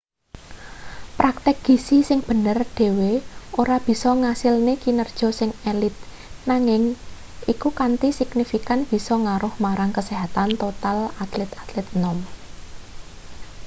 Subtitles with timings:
[1.19, 3.13] praktik gizi sing bener dhewe
[3.61, 5.95] ora bisa ngasilne kinerja sing elit
[6.49, 6.83] nanging
[7.53, 12.17] iku kanthi signifikan bisa ngaruh marang kesehatan total atlet-atlet enom